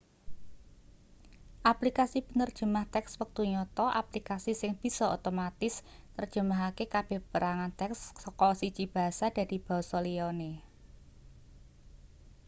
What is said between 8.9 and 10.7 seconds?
bahasa dadi basa liyane